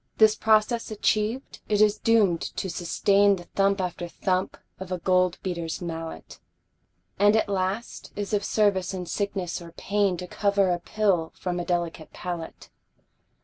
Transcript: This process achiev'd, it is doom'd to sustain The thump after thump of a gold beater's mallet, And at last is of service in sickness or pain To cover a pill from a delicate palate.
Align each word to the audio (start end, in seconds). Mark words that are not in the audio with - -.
This 0.17 0.33
process 0.33 0.89
achiev'd, 0.89 1.59
it 1.69 1.79
is 1.79 1.99
doom'd 1.99 2.41
to 2.57 2.71
sustain 2.71 3.35
The 3.35 3.43
thump 3.43 3.79
after 3.79 4.07
thump 4.07 4.57
of 4.79 4.91
a 4.91 4.97
gold 4.97 5.37
beater's 5.43 5.79
mallet, 5.79 6.39
And 7.19 7.35
at 7.35 7.47
last 7.47 8.11
is 8.15 8.33
of 8.33 8.43
service 8.43 8.95
in 8.95 9.05
sickness 9.05 9.61
or 9.61 9.73
pain 9.73 10.17
To 10.17 10.25
cover 10.25 10.71
a 10.71 10.79
pill 10.79 11.33
from 11.35 11.59
a 11.59 11.65
delicate 11.65 12.11
palate. 12.13 12.71